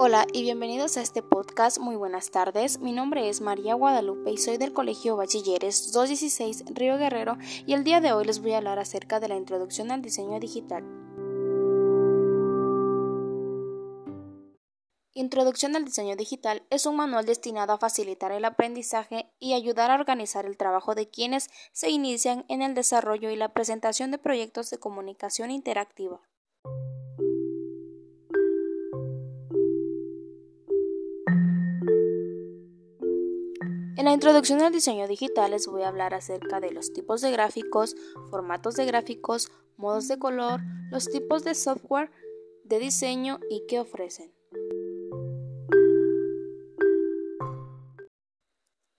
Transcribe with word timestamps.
Hola 0.00 0.28
y 0.32 0.42
bienvenidos 0.42 0.96
a 0.96 1.02
este 1.02 1.22
podcast. 1.22 1.78
Muy 1.78 1.96
buenas 1.96 2.30
tardes. 2.30 2.78
Mi 2.78 2.92
nombre 2.92 3.28
es 3.28 3.40
María 3.40 3.74
Guadalupe 3.74 4.30
y 4.30 4.38
soy 4.38 4.56
del 4.56 4.72
Colegio 4.72 5.16
Bachilleres 5.16 5.90
216 5.90 6.66
Río 6.72 6.96
Guerrero 6.98 7.36
y 7.66 7.72
el 7.72 7.82
día 7.82 8.00
de 8.00 8.12
hoy 8.12 8.24
les 8.24 8.40
voy 8.40 8.52
a 8.52 8.58
hablar 8.58 8.78
acerca 8.78 9.18
de 9.18 9.26
la 9.26 9.34
introducción 9.34 9.90
al 9.90 10.00
diseño 10.00 10.38
digital. 10.38 10.84
Introducción 15.14 15.74
al 15.74 15.84
diseño 15.84 16.14
digital 16.14 16.62
es 16.70 16.86
un 16.86 16.94
manual 16.94 17.26
destinado 17.26 17.72
a 17.72 17.78
facilitar 17.78 18.30
el 18.30 18.44
aprendizaje 18.44 19.32
y 19.40 19.54
ayudar 19.54 19.90
a 19.90 19.96
organizar 19.96 20.46
el 20.46 20.56
trabajo 20.56 20.94
de 20.94 21.10
quienes 21.10 21.50
se 21.72 21.90
inician 21.90 22.44
en 22.48 22.62
el 22.62 22.74
desarrollo 22.74 23.30
y 23.30 23.36
la 23.36 23.52
presentación 23.52 24.12
de 24.12 24.18
proyectos 24.18 24.70
de 24.70 24.78
comunicación 24.78 25.50
interactiva. 25.50 26.20
En 33.98 34.04
la 34.04 34.12
introducción 34.12 34.62
al 34.62 34.72
diseño 34.72 35.08
digital 35.08 35.50
les 35.50 35.66
voy 35.66 35.82
a 35.82 35.88
hablar 35.88 36.14
acerca 36.14 36.60
de 36.60 36.70
los 36.70 36.92
tipos 36.92 37.20
de 37.20 37.32
gráficos, 37.32 37.96
formatos 38.30 38.76
de 38.76 38.86
gráficos, 38.86 39.50
modos 39.76 40.06
de 40.06 40.20
color, 40.20 40.60
los 40.92 41.10
tipos 41.10 41.42
de 41.42 41.56
software 41.56 42.08
de 42.62 42.78
diseño 42.78 43.40
y 43.50 43.64
qué 43.66 43.80
ofrecen. 43.80 44.32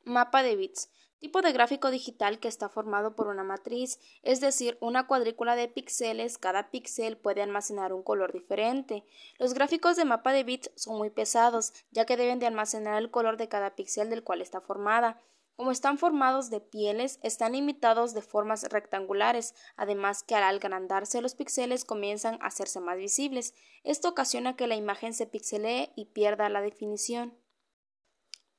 Mapa 0.04 0.44
de 0.44 0.58
bits. 0.58 0.90
Tipo 1.20 1.42
de 1.42 1.52
gráfico 1.52 1.92
digital 1.92 2.40
que 2.40 2.48
está 2.48 2.70
formado 2.70 3.14
por 3.14 3.28
una 3.28 3.44
matriz, 3.44 4.00
es 4.24 4.40
decir, 4.40 4.78
una 4.80 5.06
cuadrícula 5.06 5.58
de 5.58 5.68
píxeles. 5.68 6.38
Cada 6.38 6.72
píxel 6.72 7.18
puede 7.18 7.42
almacenar 7.42 7.92
un 7.92 8.04
color 8.04 8.32
diferente. 8.32 9.04
Los 9.38 9.54
gráficos 9.54 9.98
de 9.98 10.06
mapa 10.06 10.32
de 10.32 10.46
bits 10.46 10.72
son 10.76 10.98
muy 10.98 11.10
pesados, 11.10 11.74
ya 11.92 12.06
que 12.06 12.16
deben 12.16 12.40
de 12.40 12.48
almacenar 12.48 12.98
el 12.98 13.12
color 13.12 13.36
de 13.36 13.50
cada 13.50 13.76
píxel 13.76 14.10
del 14.10 14.24
cual 14.24 14.42
está 14.42 14.62
formada. 14.62 15.22
Como 15.58 15.72
están 15.72 15.98
formados 15.98 16.50
de 16.50 16.62
pieles, 16.62 17.20
están 17.22 17.52
limitados 17.52 18.14
de 18.14 18.22
formas 18.22 18.64
rectangulares, 18.70 19.56
además 19.76 20.24
que 20.24 20.36
al 20.36 20.44
agrandarse 20.44 21.22
los 21.22 21.36
píxeles 21.36 21.84
comienzan 21.84 22.36
a 22.42 22.48
hacerse 22.48 22.80
más 22.80 22.96
visibles. 22.96 23.54
Esto 23.84 24.08
ocasiona 24.08 24.56
que 24.56 24.68
la 24.68 24.78
imagen 24.78 25.14
se 25.14 25.28
pixelee 25.28 25.92
y 25.98 26.06
pierda 26.06 26.48
la 26.48 26.62
definición. 26.62 27.38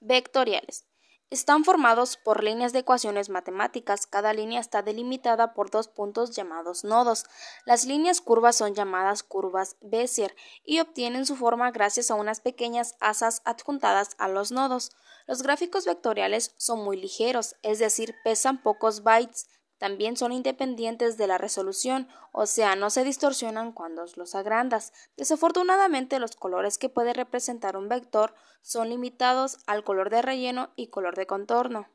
Vectoriales. 0.00 0.89
Están 1.30 1.64
formados 1.64 2.16
por 2.16 2.42
líneas 2.42 2.72
de 2.72 2.80
ecuaciones 2.80 3.28
matemáticas. 3.28 4.08
Cada 4.08 4.32
línea 4.32 4.58
está 4.58 4.82
delimitada 4.82 5.54
por 5.54 5.70
dos 5.70 5.86
puntos 5.86 6.34
llamados 6.34 6.82
nodos. 6.82 7.24
Las 7.64 7.84
líneas 7.84 8.20
curvas 8.20 8.56
son 8.56 8.74
llamadas 8.74 9.22
curvas 9.22 9.76
Bézier 9.80 10.34
y 10.64 10.80
obtienen 10.80 11.26
su 11.26 11.36
forma 11.36 11.70
gracias 11.70 12.10
a 12.10 12.16
unas 12.16 12.40
pequeñas 12.40 12.96
asas 12.98 13.42
adjuntadas 13.44 14.16
a 14.18 14.26
los 14.26 14.50
nodos. 14.50 14.90
Los 15.28 15.44
gráficos 15.44 15.86
vectoriales 15.86 16.52
son 16.56 16.82
muy 16.82 16.96
ligeros, 16.96 17.54
es 17.62 17.78
decir, 17.78 18.16
pesan 18.24 18.60
pocos 18.60 19.04
bytes. 19.04 19.46
También 19.80 20.18
son 20.18 20.32
independientes 20.32 21.16
de 21.16 21.26
la 21.26 21.38
resolución, 21.38 22.06
o 22.32 22.44
sea, 22.44 22.76
no 22.76 22.90
se 22.90 23.02
distorsionan 23.02 23.72
cuando 23.72 24.04
los 24.16 24.34
agrandas. 24.34 24.92
Desafortunadamente, 25.16 26.18
los 26.18 26.36
colores 26.36 26.76
que 26.76 26.90
puede 26.90 27.14
representar 27.14 27.78
un 27.78 27.88
vector 27.88 28.34
son 28.60 28.90
limitados 28.90 29.56
al 29.66 29.82
color 29.82 30.10
de 30.10 30.20
relleno 30.20 30.68
y 30.76 30.88
color 30.88 31.16
de 31.16 31.26
contorno. 31.26 31.88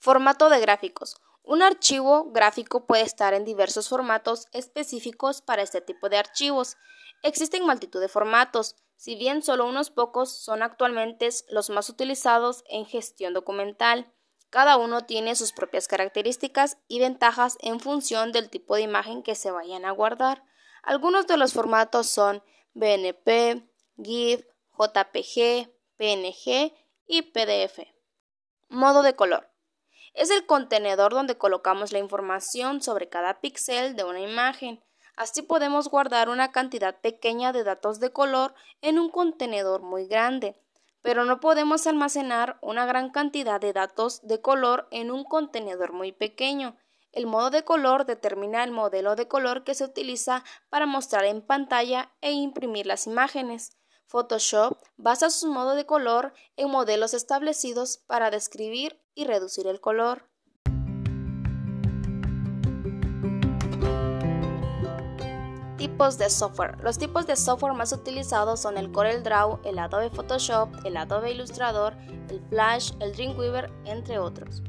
Formato 0.00 0.48
de 0.48 0.58
gráficos. 0.58 1.20
Un 1.44 1.62
archivo 1.62 2.32
gráfico 2.32 2.86
puede 2.86 3.04
estar 3.04 3.34
en 3.34 3.44
diversos 3.44 3.88
formatos 3.88 4.48
específicos 4.50 5.42
para 5.42 5.62
este 5.62 5.80
tipo 5.80 6.08
de 6.08 6.18
archivos. 6.18 6.76
Existen 7.22 7.64
multitud 7.64 8.00
de 8.00 8.08
formatos, 8.08 8.74
si 8.96 9.14
bien 9.14 9.44
solo 9.44 9.64
unos 9.64 9.90
pocos 9.90 10.32
son 10.32 10.64
actualmente 10.64 11.28
los 11.50 11.70
más 11.70 11.88
utilizados 11.88 12.64
en 12.68 12.84
gestión 12.84 13.32
documental. 13.32 14.12
Cada 14.50 14.76
uno 14.76 15.06
tiene 15.06 15.36
sus 15.36 15.52
propias 15.52 15.86
características 15.86 16.76
y 16.88 16.98
ventajas 16.98 17.56
en 17.60 17.78
función 17.78 18.32
del 18.32 18.50
tipo 18.50 18.74
de 18.74 18.82
imagen 18.82 19.22
que 19.22 19.36
se 19.36 19.52
vayan 19.52 19.84
a 19.84 19.92
guardar. 19.92 20.42
Algunos 20.82 21.28
de 21.28 21.36
los 21.36 21.52
formatos 21.52 22.08
son 22.08 22.42
BNP, 22.74 23.64
GIF, 24.02 24.44
JPG, 24.76 25.70
PNG 25.96 26.74
y 27.06 27.22
PDF. 27.22 27.86
Modo 28.68 29.02
de 29.02 29.14
color. 29.14 29.48
Es 30.14 30.30
el 30.30 30.44
contenedor 30.46 31.12
donde 31.12 31.38
colocamos 31.38 31.92
la 31.92 32.00
información 32.00 32.82
sobre 32.82 33.08
cada 33.08 33.40
píxel 33.40 33.94
de 33.94 34.02
una 34.02 34.20
imagen. 34.20 34.82
Así 35.14 35.42
podemos 35.42 35.88
guardar 35.88 36.28
una 36.28 36.50
cantidad 36.50 37.00
pequeña 37.00 37.52
de 37.52 37.62
datos 37.62 38.00
de 38.00 38.10
color 38.10 38.54
en 38.80 38.98
un 38.98 39.10
contenedor 39.10 39.82
muy 39.82 40.06
grande 40.08 40.56
pero 41.02 41.24
no 41.24 41.40
podemos 41.40 41.86
almacenar 41.86 42.58
una 42.62 42.86
gran 42.86 43.10
cantidad 43.10 43.60
de 43.60 43.72
datos 43.72 44.20
de 44.22 44.40
color 44.40 44.88
en 44.90 45.10
un 45.10 45.24
contenedor 45.24 45.92
muy 45.92 46.12
pequeño. 46.12 46.76
El 47.12 47.26
modo 47.26 47.50
de 47.50 47.64
color 47.64 48.06
determina 48.06 48.62
el 48.62 48.70
modelo 48.70 49.16
de 49.16 49.26
color 49.26 49.64
que 49.64 49.74
se 49.74 49.84
utiliza 49.84 50.44
para 50.68 50.86
mostrar 50.86 51.24
en 51.24 51.42
pantalla 51.42 52.12
e 52.20 52.32
imprimir 52.32 52.86
las 52.86 53.06
imágenes. 53.06 53.76
Photoshop 54.06 54.78
basa 54.96 55.30
su 55.30 55.50
modo 55.52 55.74
de 55.74 55.86
color 55.86 56.32
en 56.56 56.70
modelos 56.70 57.14
establecidos 57.14 57.98
para 58.06 58.30
describir 58.30 59.00
y 59.14 59.24
reducir 59.24 59.66
el 59.66 59.80
color. 59.80 60.29
Tipos 65.80 66.18
de 66.18 66.28
software. 66.28 66.78
Los 66.84 66.98
tipos 66.98 67.26
de 67.26 67.36
software 67.36 67.72
más 67.72 67.90
utilizados 67.94 68.60
son 68.60 68.76
el 68.76 68.92
CorelDRAW, 68.92 69.60
el 69.64 69.78
Adobe 69.78 70.10
Photoshop, 70.10 70.68
el 70.84 70.94
Adobe 70.98 71.30
Illustrator, 71.30 71.96
el 72.28 72.38
Flash, 72.50 72.92
el 73.00 73.14
Dreamweaver, 73.14 73.72
entre 73.86 74.18
otros. 74.18 74.62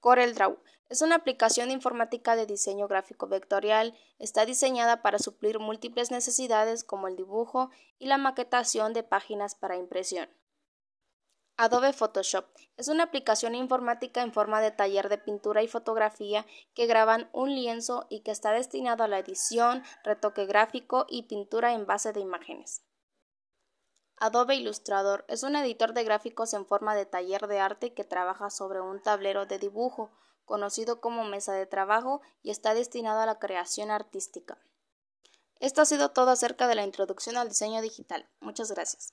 CorelDRAW 0.00 0.58
es 0.90 1.00
una 1.00 1.14
aplicación 1.14 1.70
informática 1.70 2.36
de 2.36 2.44
diseño 2.44 2.86
gráfico 2.86 3.28
vectorial. 3.28 3.94
Está 4.18 4.44
diseñada 4.44 5.00
para 5.00 5.18
suplir 5.18 5.58
múltiples 5.58 6.10
necesidades 6.10 6.84
como 6.84 7.08
el 7.08 7.16
dibujo 7.16 7.70
y 7.98 8.08
la 8.08 8.18
maquetación 8.18 8.92
de 8.92 9.02
páginas 9.02 9.54
para 9.54 9.78
impresión. 9.78 10.28
Adobe 11.56 11.92
Photoshop 11.92 12.46
es 12.76 12.88
una 12.88 13.04
aplicación 13.04 13.54
informática 13.54 14.22
en 14.22 14.32
forma 14.32 14.60
de 14.60 14.70
taller 14.70 15.08
de 15.08 15.18
pintura 15.18 15.62
y 15.62 15.68
fotografía 15.68 16.46
que 16.74 16.86
graban 16.86 17.28
un 17.32 17.54
lienzo 17.54 18.06
y 18.08 18.20
que 18.20 18.30
está 18.30 18.52
destinado 18.52 19.04
a 19.04 19.08
la 19.08 19.18
edición, 19.18 19.82
retoque 20.02 20.46
gráfico 20.46 21.06
y 21.08 21.24
pintura 21.24 21.74
en 21.74 21.86
base 21.86 22.12
de 22.12 22.20
imágenes. 22.20 22.82
Adobe 24.16 24.54
Illustrator 24.54 25.24
es 25.28 25.42
un 25.42 25.56
editor 25.56 25.92
de 25.94 26.04
gráficos 26.04 26.54
en 26.54 26.64
forma 26.64 26.94
de 26.94 27.06
taller 27.06 27.46
de 27.48 27.58
arte 27.58 27.92
que 27.92 28.04
trabaja 28.04 28.50
sobre 28.50 28.80
un 28.80 29.02
tablero 29.02 29.46
de 29.46 29.58
dibujo, 29.58 30.10
conocido 30.44 31.00
como 31.00 31.24
mesa 31.24 31.52
de 31.52 31.66
trabajo, 31.66 32.22
y 32.40 32.50
está 32.50 32.72
destinado 32.72 33.20
a 33.20 33.26
la 33.26 33.38
creación 33.38 33.90
artística. 33.90 34.58
Esto 35.60 35.82
ha 35.82 35.86
sido 35.86 36.10
todo 36.10 36.30
acerca 36.30 36.66
de 36.66 36.76
la 36.76 36.84
introducción 36.84 37.36
al 37.36 37.48
diseño 37.48 37.82
digital. 37.82 38.28
Muchas 38.40 38.70
gracias. 38.70 39.12